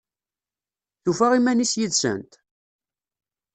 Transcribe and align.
Tufa 1.03 1.27
iman-is 1.37 1.73
yid-sent? 1.79 2.31